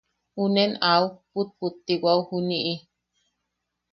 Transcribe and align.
Unen 0.43 0.71
auk 0.93 1.11
pupputiwao 1.31 2.21
juniʼi. 2.27 2.73